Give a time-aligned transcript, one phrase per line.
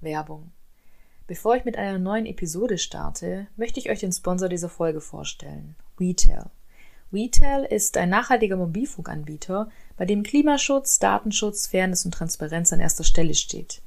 [0.00, 0.52] Werbung.
[1.26, 5.76] Bevor ich mit einer neuen Episode starte, möchte ich euch den Sponsor dieser Folge vorstellen,
[6.00, 6.46] Retail.
[7.12, 13.34] Retail ist ein nachhaltiger Mobilfunkanbieter, bei dem Klimaschutz, Datenschutz, Fairness und Transparenz an erster Stelle
[13.34, 13.82] steht.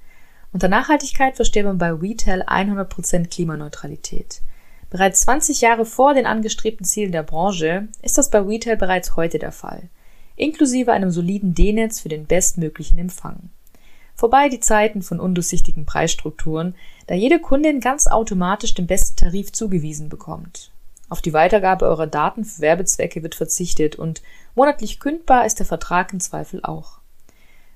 [0.53, 4.41] Unter Nachhaltigkeit versteht man bei Retail 100% Klimaneutralität.
[4.89, 9.39] Bereits 20 Jahre vor den angestrebten Zielen der Branche ist das bei Retail bereits heute
[9.39, 9.89] der Fall,
[10.35, 13.49] inklusive einem soliden D-Netz für den bestmöglichen Empfang.
[14.21, 16.75] Vorbei die Zeiten von undurchsichtigen Preisstrukturen,
[17.07, 20.69] da jede Kundin ganz automatisch den besten Tarif zugewiesen bekommt.
[21.09, 24.21] Auf die Weitergabe eurer Daten für Werbezwecke wird verzichtet und
[24.53, 26.99] monatlich kündbar ist der Vertrag im Zweifel auch.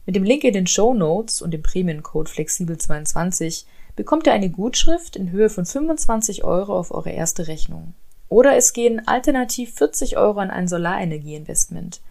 [0.06, 3.66] Mit dem Link in den Show Notes und dem Prämiencode Flexibel22
[3.96, 7.96] bekommt ihr eine Gutschrift in Höhe von 25 Euro auf eure erste Rechnung.
[8.30, 12.02] Oder es gehen alternativ 40 Euro an ein Solarenergieinvestment.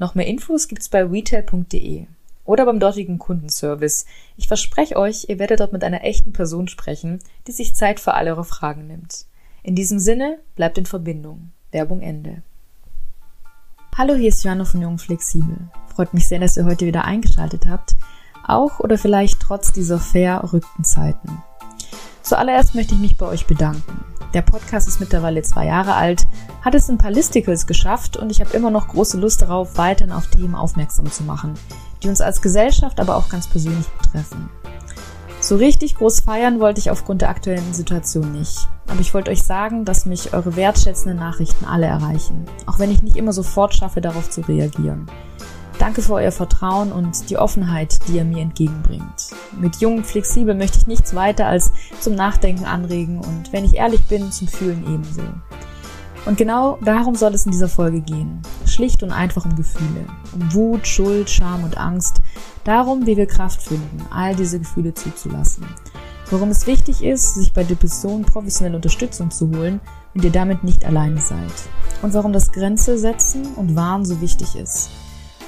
[0.00, 2.06] Noch mehr Infos gibt's bei retail.de
[2.50, 4.06] oder beim dortigen Kundenservice.
[4.36, 8.14] Ich verspreche euch, ihr werdet dort mit einer echten Person sprechen, die sich Zeit für
[8.14, 9.26] all eure Fragen nimmt.
[9.62, 11.52] In diesem Sinne, bleibt in Verbindung.
[11.70, 12.42] Werbung Ende.
[13.96, 15.58] Hallo, hier ist Joanna von Jung Flexibel.
[15.94, 17.94] Freut mich sehr, dass ihr heute wieder eingeschaltet habt,
[18.44, 21.44] auch oder vielleicht trotz dieser verrückten Zeiten.
[22.22, 24.04] Zuallererst möchte ich mich bei euch bedanken.
[24.34, 26.26] Der Podcast ist mittlerweile zwei Jahre alt,
[26.62, 30.12] hat es ein paar Listicles geschafft und ich habe immer noch große Lust darauf, weiterhin
[30.12, 31.54] auf Themen aufmerksam zu machen,
[32.02, 34.48] die uns als Gesellschaft, aber auch ganz persönlich betreffen.
[35.40, 38.68] So richtig groß feiern wollte ich aufgrund der aktuellen Situation nicht.
[38.88, 43.02] Aber ich wollte euch sagen, dass mich eure wertschätzenden Nachrichten alle erreichen, auch wenn ich
[43.02, 45.06] nicht immer sofort schaffe, darauf zu reagieren.
[45.78, 49.30] Danke für euer Vertrauen und die Offenheit, die ihr mir entgegenbringt.
[49.58, 54.04] Mit Jung Flexibel möchte ich nichts weiter als zum Nachdenken anregen und wenn ich ehrlich
[54.04, 55.22] bin, zum Fühlen ebenso.
[56.26, 58.42] Und genau darum soll es in dieser Folge gehen.
[58.66, 60.06] Schlicht und einfach um Gefühle.
[60.34, 62.20] Um Wut, Schuld, Scham und Angst.
[62.64, 65.64] Darum, wie wir Kraft finden, all diese Gefühle zuzulassen.
[66.30, 69.80] Warum es wichtig ist, sich bei Depressionen professionelle Unterstützung zu holen
[70.14, 71.52] und ihr damit nicht alleine seid.
[72.02, 74.90] Und warum das Grenze setzen und Warnen so wichtig ist.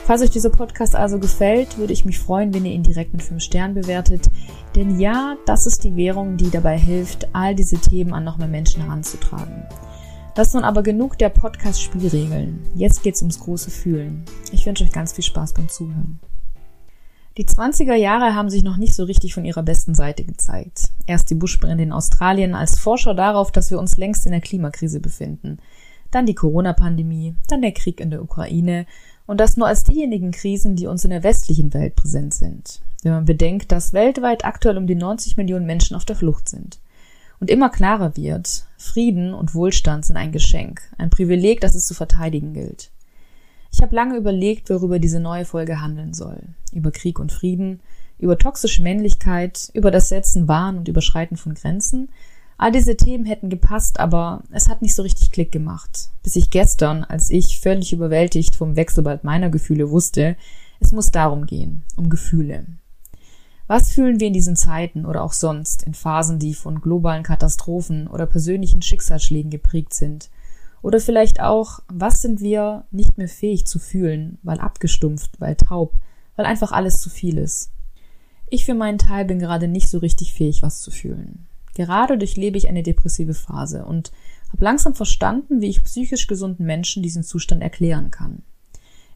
[0.04, 3.22] Falls euch dieser Podcast also gefällt, würde ich mich freuen, wenn ihr ihn direkt mit
[3.22, 4.28] 5 Sternen bewertet.
[4.74, 8.48] Denn ja, das ist die Währung, die dabei hilft, all diese Themen an noch mehr
[8.48, 9.62] Menschen heranzutragen.
[10.34, 12.64] Das nun aber genug der Podcast-Spielregeln.
[12.74, 14.24] Jetzt geht's ums große Fühlen.
[14.50, 16.20] Ich wünsche euch ganz viel Spaß beim Zuhören.
[17.36, 20.88] Die 20er Jahre haben sich noch nicht so richtig von ihrer besten Seite gezeigt.
[21.06, 25.00] Erst die Buschbrände in Australien als Vorschau darauf, dass wir uns längst in der Klimakrise
[25.00, 25.58] befinden.
[26.10, 28.86] Dann die Corona-Pandemie, dann der Krieg in der Ukraine
[29.26, 32.80] und das nur als diejenigen Krisen, die uns in der westlichen Welt präsent sind.
[33.02, 36.80] Wenn man bedenkt, dass weltweit aktuell um die 90 Millionen Menschen auf der Flucht sind
[37.42, 41.92] und immer klarer wird, Frieden und Wohlstand sind ein Geschenk, ein Privileg, das es zu
[41.92, 42.92] verteidigen gilt.
[43.72, 46.40] Ich habe lange überlegt, worüber diese neue Folge handeln soll.
[46.72, 47.80] Über Krieg und Frieden,
[48.20, 52.10] über toxische Männlichkeit, über das Setzen Wahn und Überschreiten von Grenzen.
[52.58, 56.10] All diese Themen hätten gepasst, aber es hat nicht so richtig Klick gemacht.
[56.22, 60.36] Bis ich gestern, als ich völlig überwältigt vom Wechselbad meiner Gefühle wusste,
[60.78, 62.66] es muss darum gehen, um Gefühle.
[63.74, 68.06] Was fühlen wir in diesen Zeiten oder auch sonst in Phasen, die von globalen Katastrophen
[68.06, 70.28] oder persönlichen Schicksalsschlägen geprägt sind?
[70.82, 75.94] Oder vielleicht auch, was sind wir nicht mehr fähig zu fühlen, weil abgestumpft, weil taub,
[76.36, 77.70] weil einfach alles zu viel ist?
[78.50, 81.46] Ich für meinen Teil bin gerade nicht so richtig fähig, was zu fühlen.
[81.72, 84.12] Gerade durchlebe ich eine depressive Phase und
[84.52, 88.42] habe langsam verstanden, wie ich psychisch gesunden Menschen diesen Zustand erklären kann.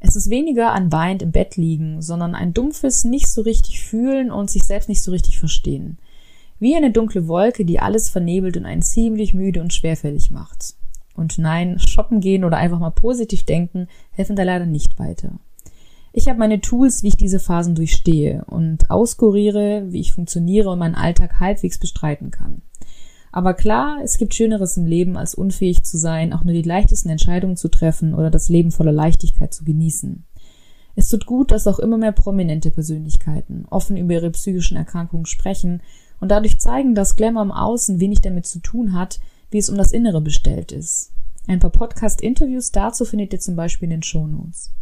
[0.00, 4.30] Es ist weniger ein weinend im Bett liegen, sondern ein dumpfes nicht so richtig fühlen
[4.30, 5.98] und sich selbst nicht so richtig verstehen.
[6.58, 10.74] Wie eine dunkle Wolke, die alles vernebelt und einen ziemlich müde und schwerfällig macht.
[11.14, 15.38] Und nein, shoppen gehen oder einfach mal positiv denken helfen da leider nicht weiter.
[16.12, 20.78] Ich habe meine Tools, wie ich diese Phasen durchstehe und auskuriere, wie ich funktioniere und
[20.78, 22.62] meinen Alltag halbwegs bestreiten kann.
[23.36, 27.10] Aber klar, es gibt Schöneres im Leben, als unfähig zu sein, auch nur die leichtesten
[27.10, 30.24] Entscheidungen zu treffen oder das Leben voller Leichtigkeit zu genießen.
[30.94, 35.82] Es tut gut, dass auch immer mehr prominente Persönlichkeiten offen über ihre psychischen Erkrankungen sprechen
[36.18, 39.77] und dadurch zeigen, dass Glamour im Außen wenig damit zu tun hat, wie es um
[39.77, 41.12] das Innere bestellt ist.
[41.47, 44.72] Ein paar Podcast-Interviews dazu findet ihr zum Beispiel in den Shownotes.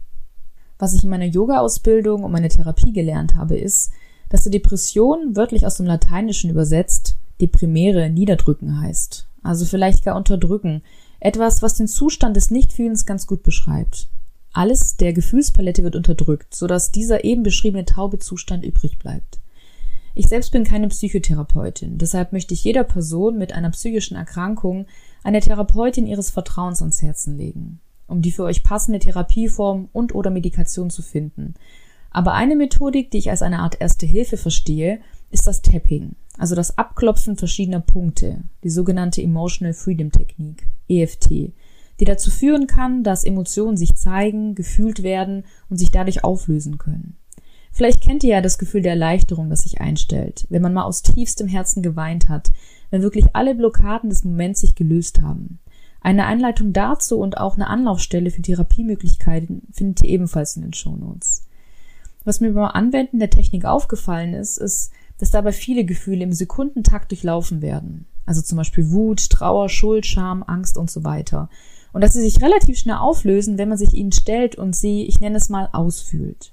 [0.79, 3.91] Was ich in meiner Yoga-Ausbildung und meiner Therapie gelernt habe, ist,
[4.29, 7.14] dass die Depression, wörtlich aus dem Lateinischen übersetzt,
[7.45, 9.29] Deprimere niederdrücken heißt.
[9.43, 10.83] Also vielleicht gar unterdrücken.
[11.21, 14.09] Etwas, was den Zustand des Nichtfühlens ganz gut beschreibt.
[14.55, 19.41] Alles der Gefühlspalette wird unterdrückt, sodass dieser eben beschriebene taube Zustand übrig bleibt.
[20.15, 24.87] Ich selbst bin keine Psychotherapeutin, deshalb möchte ich jeder Person mit einer psychischen Erkrankung
[25.25, 30.31] eine Therapeutin ihres Vertrauens ans Herzen legen, um die für euch passende Therapieform und oder
[30.31, 31.55] Medikation zu finden.
[32.11, 35.01] Aber eine Methodik, die ich als eine Art erste Hilfe verstehe,
[35.33, 41.31] ist das Tapping, also das Abklopfen verschiedener Punkte, die sogenannte Emotional Freedom Technik, EFT,
[42.01, 47.17] die dazu führen kann, dass Emotionen sich zeigen, gefühlt werden und sich dadurch auflösen können.
[47.71, 51.03] Vielleicht kennt ihr ja das Gefühl der Erleichterung, das sich einstellt, wenn man mal aus
[51.03, 52.53] tiefstem Herzen geweint hat,
[52.91, 55.59] wenn wirklich alle Blockaden des Moments sich gelöst haben.
[56.01, 61.47] Eine Einleitung dazu und auch eine Anlaufstelle für Therapiemöglichkeiten findet ihr ebenfalls in den Shownotes.
[62.25, 67.11] Was mir beim Anwenden der Technik aufgefallen ist, ist, dass dabei viele Gefühle im Sekundentakt
[67.11, 68.07] durchlaufen werden.
[68.27, 71.49] Also zum Beispiel Wut, Trauer, Schuld, Scham, Angst und so weiter.
[71.93, 75.21] Und dass sie sich relativ schnell auflösen, wenn man sich ihnen stellt und sie, ich
[75.21, 76.53] nenne es mal, ausfühlt.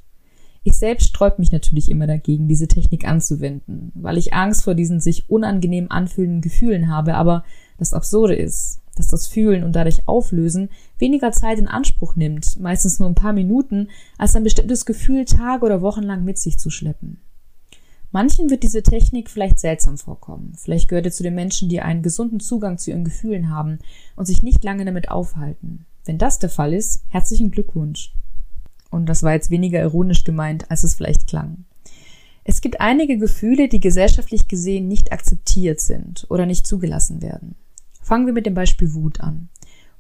[0.64, 5.00] Ich selbst sträub mich natürlich immer dagegen, diese Technik anzuwenden, weil ich Angst vor diesen
[5.00, 7.44] sich unangenehm anfühlenden Gefühlen habe, aber
[7.80, 10.70] das Absurde ist, dass das Fühlen und dadurch Auflösen
[11.00, 13.88] weniger Zeit in Anspruch nimmt, meistens nur ein paar Minuten,
[14.20, 17.20] als ein bestimmtes Gefühl Tage oder Wochen lang mit sich zu schleppen.
[18.12, 20.54] Manchen wird diese Technik vielleicht seltsam vorkommen.
[20.58, 23.80] Vielleicht gehört ihr zu den Menschen, die einen gesunden Zugang zu ihren Gefühlen haben
[24.16, 25.86] und sich nicht lange damit aufhalten.
[26.04, 28.14] Wenn das der Fall ist, herzlichen Glückwunsch.
[28.90, 31.66] Und das war jetzt weniger ironisch gemeint, als es vielleicht klang.
[32.44, 37.56] Es gibt einige Gefühle, die gesellschaftlich gesehen nicht akzeptiert sind oder nicht zugelassen werden.
[38.02, 39.50] Fangen wir mit dem Beispiel Wut an.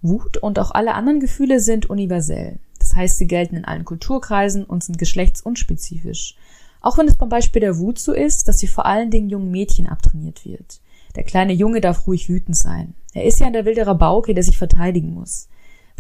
[0.02, 2.60] Wut und auch alle anderen Gefühle sind universell.
[2.80, 6.36] Das heißt, sie gelten in allen Kulturkreisen und sind geschlechtsunspezifisch.
[6.82, 9.52] Auch wenn es beim Beispiel der Wut so ist, dass sie vor allen Dingen jungen
[9.52, 10.82] Mädchen abtrainiert wird.
[11.16, 12.96] Der kleine Junge darf ruhig wütend sein.
[13.14, 15.48] Er ist ja ein der wilde Rabauke, der sich verteidigen muss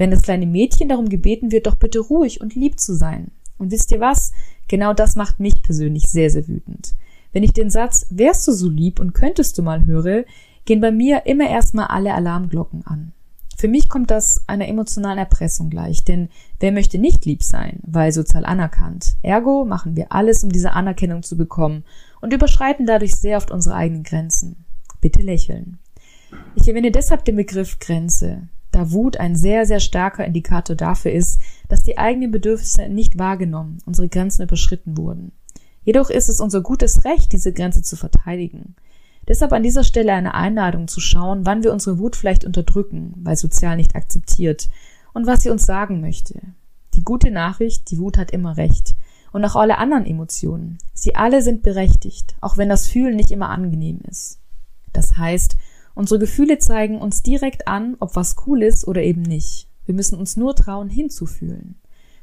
[0.01, 3.30] wenn das kleine Mädchen darum gebeten wird, doch bitte ruhig und lieb zu sein.
[3.60, 4.31] Und wisst ihr was?
[4.68, 6.95] Genau das macht mich persönlich sehr, sehr wütend.
[7.31, 10.25] Wenn ich den Satz, wärst du so lieb und könntest du mal höre,
[10.66, 13.13] gehen bei mir immer erstmal alle Alarmglocken an.
[13.62, 16.30] Für mich kommt das einer emotionalen Erpressung gleich, denn
[16.60, 19.18] wer möchte nicht lieb sein, weil sozial anerkannt?
[19.22, 21.84] Ergo machen wir alles, um diese Anerkennung zu bekommen
[22.22, 24.66] und überschreiten dadurch sehr oft unsere eigenen Grenzen.
[25.00, 25.78] Bitte lächeln.
[26.56, 31.40] Ich erwähne deshalb den Begriff Grenze, da Wut ein sehr, sehr starker Indikator dafür ist,
[31.69, 35.34] dass die eigenen Bedürfnisse nicht wahrgenommen, unsere Grenzen überschritten wurden.
[35.84, 38.75] Jedoch ist es unser gutes Recht, diese Grenze zu verteidigen.
[39.27, 43.35] Deshalb an dieser Stelle eine Einladung zu schauen, wann wir unsere Wut vielleicht unterdrücken, weil
[43.35, 44.69] sozial nicht akzeptiert,
[45.13, 46.39] und was sie uns sagen möchte.
[46.94, 48.95] Die gute Nachricht, die Wut hat immer recht.
[49.33, 50.77] Und auch alle anderen Emotionen.
[50.94, 54.39] Sie alle sind berechtigt, auch wenn das Fühlen nicht immer angenehm ist.
[54.91, 55.56] Das heißt,
[55.94, 59.67] Unsere Gefühle zeigen uns direkt an, ob was cool ist oder eben nicht.
[59.85, 61.75] Wir müssen uns nur trauen, hinzufühlen.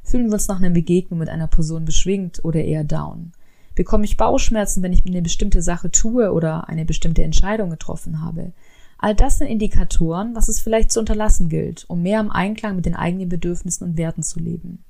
[0.03, 3.33] Fühlen wir uns nach einer Begegnung mit einer Person beschwingt oder eher down?
[3.79, 8.51] Bekomme ich Bauchschmerzen, wenn ich eine bestimmte Sache tue oder eine bestimmte Entscheidung getroffen habe?
[8.99, 12.87] All das sind Indikatoren, was es vielleicht zu unterlassen gilt, um mehr im Einklang mit
[12.87, 14.83] den eigenen Bedürfnissen und Werten zu leben.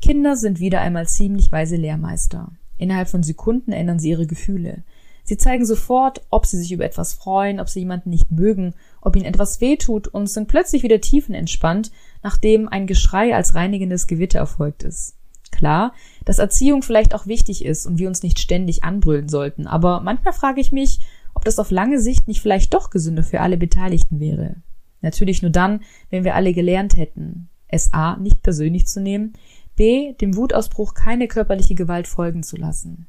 [0.00, 2.52] Kinder sind wieder einmal ziemlich weise Lehrmeister.
[2.78, 4.84] Innerhalb von Sekunden ändern sie ihre Gefühle.
[5.24, 9.16] Sie zeigen sofort, ob sie sich über etwas freuen, ob sie jemanden nicht mögen, ob
[9.16, 11.90] ihnen etwas wehtut und sind plötzlich wieder tiefenentspannt,
[12.22, 15.16] nachdem ein Geschrei als reinigendes Gewitter erfolgt ist.
[15.52, 15.94] Klar,
[16.24, 20.32] dass Erziehung vielleicht auch wichtig ist und wir uns nicht ständig anbrüllen sollten, aber manchmal
[20.32, 20.98] frage ich mich,
[21.34, 24.56] ob das auf lange Sicht nicht vielleicht doch gesünder für alle Beteiligten wäre.
[25.00, 28.16] Natürlich nur dann, wenn wir alle gelernt hätten, es a.
[28.16, 29.32] nicht persönlich zu nehmen,
[29.76, 30.14] b.
[30.14, 33.06] dem Wutausbruch keine körperliche Gewalt folgen zu lassen.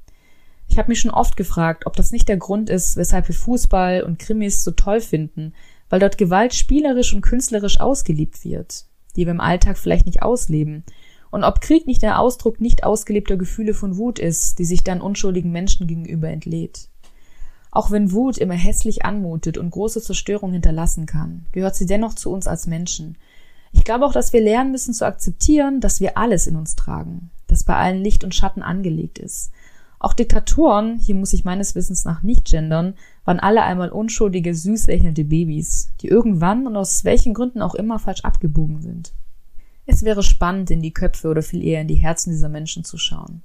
[0.68, 4.04] Ich habe mich schon oft gefragt, ob das nicht der Grund ist, weshalb wir Fußball
[4.04, 5.54] und Krimis so toll finden,
[5.90, 10.84] weil dort Gewalt spielerisch und künstlerisch ausgelebt wird, die wir im Alltag vielleicht nicht ausleben,
[11.34, 15.02] und ob Krieg nicht der Ausdruck nicht ausgelebter Gefühle von Wut ist, die sich dann
[15.02, 16.90] unschuldigen Menschen gegenüber entlädt.
[17.72, 22.32] Auch wenn Wut immer hässlich anmutet und große Zerstörung hinterlassen kann, gehört sie dennoch zu
[22.32, 23.18] uns als Menschen.
[23.72, 27.32] Ich glaube auch, dass wir lernen müssen zu akzeptieren, dass wir alles in uns tragen,
[27.48, 29.52] dass bei allen Licht und Schatten angelegt ist,
[29.98, 32.94] auch Diktatoren, hier muss ich meines Wissens nach nicht gendern,
[33.26, 37.98] waren alle einmal unschuldige, süß lächelnde Babys, die irgendwann und aus welchen Gründen auch immer
[37.98, 39.14] falsch abgebogen sind.
[39.86, 42.98] Es wäre spannend, in die Köpfe oder viel eher in die Herzen dieser Menschen zu
[42.98, 43.42] schauen.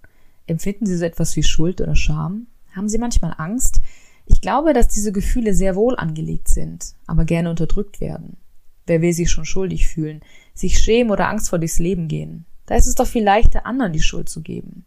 [0.46, 2.46] Empfinden sie so etwas wie Schuld oder Scham?
[2.74, 3.80] Haben sie manchmal Angst?
[4.26, 8.36] Ich glaube, dass diese Gefühle sehr wohl angelegt sind, aber gerne unterdrückt werden.
[8.86, 10.22] Wer will sich schon schuldig fühlen,
[10.54, 12.46] sich schämen oder Angst vor durchs Leben gehen?
[12.66, 14.84] Da ist es doch viel leichter, anderen die Schuld zu geben.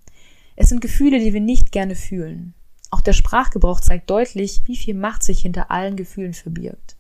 [0.55, 2.53] Es sind Gefühle, die wir nicht gerne fühlen.
[2.91, 6.96] Auch der Sprachgebrauch zeigt deutlich, wie viel Macht sich hinter allen Gefühlen verbirgt.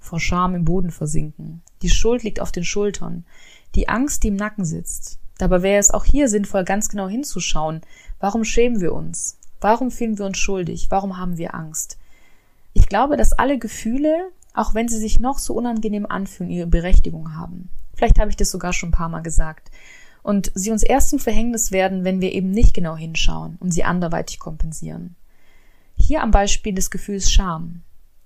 [0.00, 1.62] Vor Scham im Boden versinken.
[1.82, 3.24] Die Schuld liegt auf den Schultern.
[3.74, 5.18] Die Angst, die im Nacken sitzt.
[5.38, 7.80] Dabei wäre es auch hier sinnvoll, ganz genau hinzuschauen.
[8.20, 9.38] Warum schämen wir uns?
[9.60, 10.86] Warum fühlen wir uns schuldig?
[10.90, 11.98] Warum haben wir Angst?
[12.74, 17.36] Ich glaube, dass alle Gefühle, auch wenn sie sich noch so unangenehm anfühlen, ihre Berechtigung
[17.36, 17.68] haben.
[17.94, 19.70] Vielleicht habe ich das sogar schon ein paar Mal gesagt
[20.22, 23.84] und sie uns erst zum Verhängnis werden, wenn wir eben nicht genau hinschauen und sie
[23.84, 25.16] anderweitig kompensieren.
[25.96, 27.82] Hier am Beispiel des Gefühls Scham.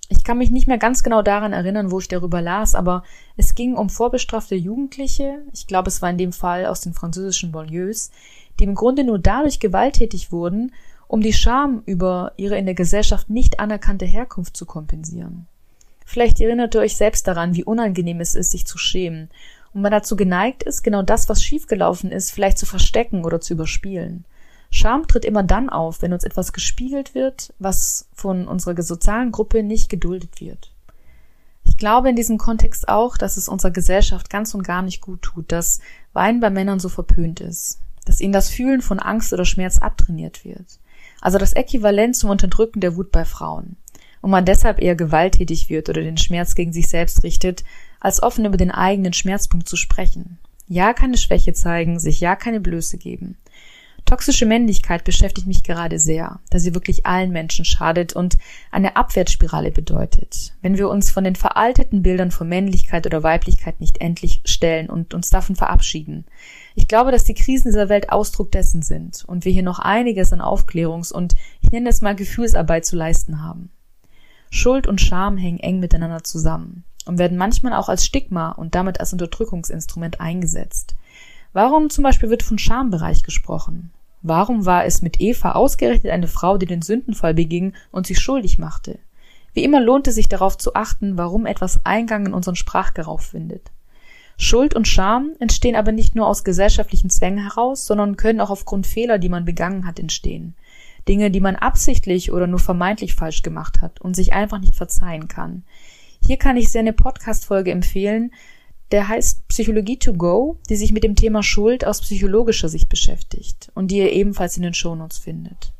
[0.08, 3.02] Ich kann mich nicht mehr ganz genau daran erinnern, wo ich darüber las, aber
[3.36, 7.50] es ging um vorbestrafte Jugendliche, ich glaube es war in dem Fall aus den französischen
[7.50, 8.12] Banlieues,
[8.60, 10.72] die im Grunde nur dadurch gewalttätig wurden,
[11.08, 15.46] um die Scham über ihre in der Gesellschaft nicht anerkannte Herkunft zu kompensieren.
[16.04, 19.28] Vielleicht erinnert ihr euch selbst daran, wie unangenehm es ist, sich zu schämen,
[19.75, 23.52] und man dazu geneigt ist, genau das, was schiefgelaufen ist, vielleicht zu verstecken oder zu
[23.52, 24.25] überspielen.
[24.70, 29.62] Scham tritt immer dann auf, wenn uns etwas gespiegelt wird, was von unserer sozialen Gruppe
[29.62, 30.73] nicht geduldet wird.
[31.68, 35.23] Ich glaube in diesem Kontext auch, dass es unserer Gesellschaft ganz und gar nicht gut
[35.23, 35.80] tut, dass
[36.12, 40.44] Weinen bei Männern so verpönt ist, dass ihnen das Fühlen von Angst oder Schmerz abtrainiert
[40.44, 40.78] wird.
[41.20, 43.76] Also das Äquivalent zum Unterdrücken der Wut bei Frauen.
[44.23, 47.64] Und man deshalb eher gewalttätig wird oder den Schmerz gegen sich selbst richtet,
[48.00, 50.38] als offen über den eigenen Schmerzpunkt zu sprechen.
[50.68, 53.37] Ja keine Schwäche zeigen, sich ja keine Blöße geben.
[54.06, 58.38] Toxische Männlichkeit beschäftigt mich gerade sehr, da sie wirklich allen Menschen schadet und
[58.70, 60.54] eine Abwärtsspirale bedeutet.
[60.62, 65.12] Wenn wir uns von den veralteten Bildern von Männlichkeit oder Weiblichkeit nicht endlich stellen und
[65.12, 66.25] uns davon verabschieden.
[66.76, 70.32] Ich glaube, dass die Krisen dieser Welt Ausdruck dessen sind und wir hier noch einiges
[70.32, 73.70] an Aufklärungs- und ich nenne es mal Gefühlsarbeit zu leisten haben.
[74.50, 79.00] Schuld und Scham hängen eng miteinander zusammen und werden manchmal auch als Stigma und damit
[79.00, 80.94] als Unterdrückungsinstrument eingesetzt.
[81.52, 83.90] Warum zum Beispiel wird von Schambereich gesprochen?
[84.28, 88.59] Warum war es mit Eva ausgerechnet eine Frau, die den Sündenfall beging und sich schuldig
[88.59, 88.99] machte?
[89.54, 93.71] Wie immer lohnt es sich darauf zu achten, warum etwas Eingang in unseren Sprachgebrauch findet.
[94.37, 98.88] Schuld und Scham entstehen aber nicht nur aus gesellschaftlichen Zwängen heraus, sondern können auch aufgrund
[98.88, 100.56] Fehler, die man begangen hat, entstehen.
[101.06, 105.28] Dinge, die man absichtlich oder nur vermeintlich falsch gemacht hat und sich einfach nicht verzeihen
[105.28, 105.62] kann.
[106.26, 108.33] Hier kann ich sehr eine Podcast-Folge empfehlen,
[108.92, 113.70] der heißt Psychologie to go, die sich mit dem Thema Schuld aus psychologischer Sicht beschäftigt
[113.74, 115.72] und die ihr ebenfalls in den Shownotes findet.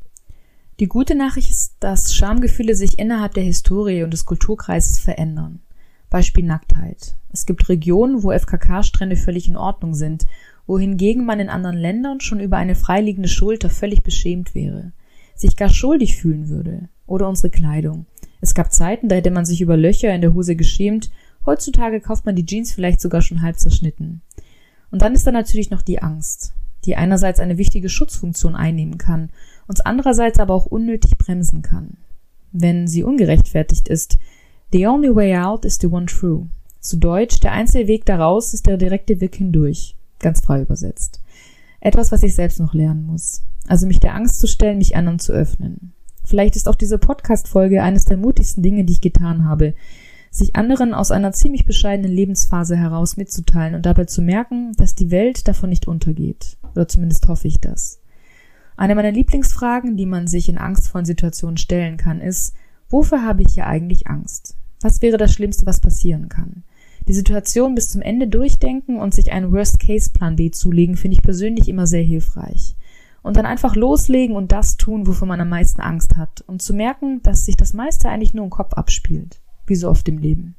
[0.79, 5.59] Die gute Nachricht ist, dass Schamgefühle sich innerhalb der Historie und des Kulturkreises verändern.
[6.09, 7.15] Beispiel Nacktheit.
[7.31, 10.27] Es gibt Regionen, wo FKK-Strände völlig in Ordnung sind,
[10.67, 14.91] wohingegen man in anderen Ländern schon über eine freiliegende Schulter völlig beschämt wäre,
[15.35, 16.89] sich gar schuldig fühlen würde.
[17.05, 18.05] Oder unsere Kleidung.
[18.41, 21.09] Es gab Zeiten, da hätte man sich über Löcher in der Hose geschämt
[21.47, 24.21] Heutzutage kauft man die Jeans vielleicht sogar schon halb zerschnitten.
[24.91, 29.29] Und dann ist da natürlich noch die Angst, die einerseits eine wichtige Schutzfunktion einnehmen kann,
[29.65, 31.95] uns andererseits aber auch unnötig bremsen kann.
[32.51, 34.17] Wenn sie ungerechtfertigt ist,
[34.73, 36.47] the only way out is the one true.
[36.81, 39.95] Zu Deutsch, der einzige Weg daraus ist der direkte Weg hindurch.
[40.19, 41.21] Ganz frei übersetzt.
[41.79, 43.43] Etwas, was ich selbst noch lernen muss.
[43.67, 45.93] Also mich der Angst zu stellen, mich anderen zu öffnen.
[46.25, 49.75] Vielleicht ist auch diese Podcast-Folge eines der mutigsten Dinge, die ich getan habe,
[50.31, 55.11] sich anderen aus einer ziemlich bescheidenen Lebensphase heraus mitzuteilen und dabei zu merken, dass die
[55.11, 56.57] Welt davon nicht untergeht.
[56.73, 57.99] Oder zumindest hoffe ich das.
[58.75, 62.53] Eine meiner Lieblingsfragen, die man sich in angstvollen Situationen stellen kann, ist,
[62.89, 64.55] wofür habe ich hier eigentlich Angst?
[64.81, 66.63] Was wäre das Schlimmste, was passieren kann?
[67.07, 71.67] Die Situation bis zum Ende durchdenken und sich einen Worst-Case-Plan B zulegen, finde ich persönlich
[71.67, 72.75] immer sehr hilfreich.
[73.23, 76.43] Und dann einfach loslegen und das tun, wofür man am meisten Angst hat.
[76.45, 80.07] Und zu merken, dass sich das meiste eigentlich nur im Kopf abspielt wie so oft
[80.07, 80.55] im Leben.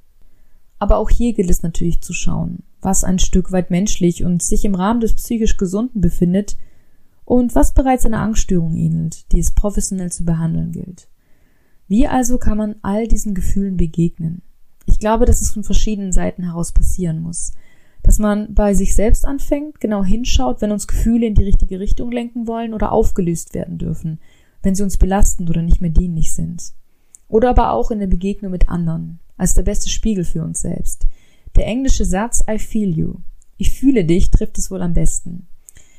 [0.78, 4.64] Aber auch hier gilt es natürlich zu schauen, was ein Stück weit menschlich und sich
[4.64, 6.56] im Rahmen des psychisch Gesunden befindet
[7.24, 11.08] und was bereits einer Angststörung ähnelt, die es professionell zu behandeln gilt.
[11.88, 14.42] Wie also kann man all diesen Gefühlen begegnen?
[14.86, 17.52] Ich glaube, dass es von verschiedenen Seiten heraus passieren muss.
[18.02, 22.10] Dass man bei sich selbst anfängt, genau hinschaut, wenn uns Gefühle in die richtige Richtung
[22.10, 24.20] lenken wollen oder aufgelöst werden dürfen,
[24.62, 26.72] wenn sie uns belastend oder nicht mehr dienlich sind.
[27.28, 31.06] Oder aber auch in der Begegnung mit anderen, als der beste Spiegel für uns selbst.
[31.56, 33.14] Der englische Satz I feel you.
[33.56, 35.46] Ich fühle dich trifft es wohl am besten.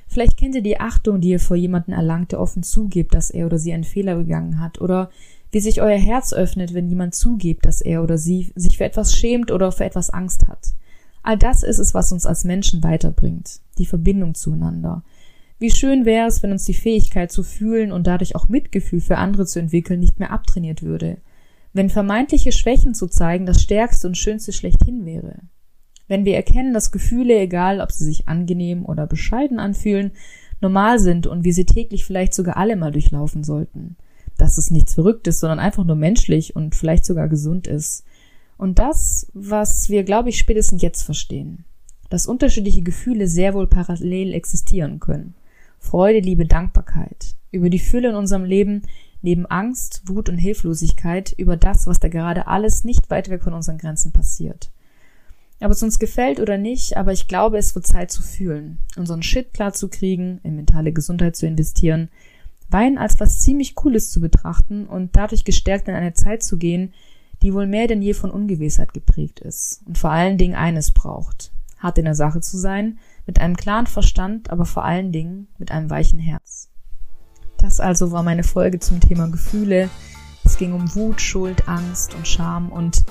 [0.07, 3.45] Vielleicht kennt ihr die Achtung, die ihr vor jemanden erlangt, der offen zugibt, dass er
[3.45, 5.11] oder sie einen Fehler begangen hat, oder
[5.51, 9.15] wie sich euer Herz öffnet, wenn jemand zugibt, dass er oder sie sich für etwas
[9.15, 10.73] schämt oder für etwas Angst hat.
[11.21, 15.03] All das ist es, was uns als Menschen weiterbringt, die Verbindung zueinander.
[15.59, 19.17] Wie schön wäre es, wenn uns die Fähigkeit zu fühlen und dadurch auch Mitgefühl für
[19.17, 21.17] andere zu entwickeln nicht mehr abtrainiert würde.
[21.73, 25.39] Wenn vermeintliche Schwächen zu zeigen das Stärkste und Schönste schlechthin wäre.
[26.07, 30.11] Wenn wir erkennen, dass Gefühle, egal ob sie sich angenehm oder bescheiden anfühlen,
[30.61, 33.97] normal sind und wir sie täglich vielleicht sogar alle mal durchlaufen sollten.
[34.37, 38.05] Dass es nichts Verrücktes, sondern einfach nur menschlich und vielleicht sogar gesund ist.
[38.57, 41.65] Und das, was wir, glaube ich, spätestens jetzt verstehen.
[42.09, 45.35] Dass unterschiedliche Gefühle sehr wohl parallel existieren können.
[45.79, 48.83] Freude, Liebe, Dankbarkeit, über die Fülle in unserem Leben,
[49.21, 53.53] neben Angst, Wut und Hilflosigkeit, über das, was da gerade alles nicht weit weg von
[53.53, 54.71] unseren Grenzen passiert.
[55.61, 59.23] Ob es uns gefällt oder nicht, aber ich glaube, es wird Zeit zu fühlen, unseren
[59.23, 62.09] Shit klar zu kriegen, in mentale Gesundheit zu investieren,
[62.69, 66.93] Wein als was ziemlich Cooles zu betrachten und dadurch gestärkt in eine Zeit zu gehen,
[67.41, 71.51] die wohl mehr denn je von Ungewissheit geprägt ist und vor allen Dingen eines braucht,
[71.79, 75.71] hart in der Sache zu sein, mit einem klaren Verstand, aber vor allen Dingen mit
[75.71, 76.69] einem weichen Herz.
[77.57, 79.89] Das also war meine Folge zum Thema Gefühle.
[80.43, 83.03] Es ging um Wut, Schuld, Angst und Scham und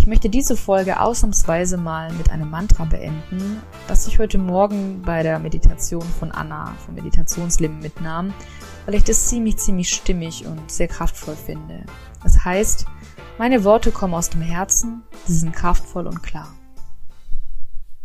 [0.00, 5.22] ich möchte diese Folge ausnahmsweise mal mit einem Mantra beenden, das ich heute Morgen bei
[5.22, 8.32] der Meditation von Anna vom Meditationsleben mitnahm,
[8.86, 11.84] weil ich das ziemlich, ziemlich stimmig und sehr kraftvoll finde.
[12.22, 12.86] Das heißt,
[13.38, 16.48] meine Worte kommen aus dem Herzen, sie sind kraftvoll und klar.